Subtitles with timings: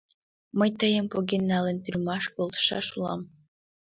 [0.57, 3.21] Мый тыйым, поген налын, тюрьмаш колтышаш улам.